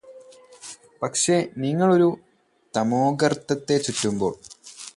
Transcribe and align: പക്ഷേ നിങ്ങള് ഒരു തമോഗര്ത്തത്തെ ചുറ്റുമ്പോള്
പക്ഷേ 1.01 1.35
നിങ്ങള് 1.57 1.93
ഒരു 1.93 2.07
തമോഗര്ത്തത്തെ 2.73 3.77
ചുറ്റുമ്പോള് 3.77 4.39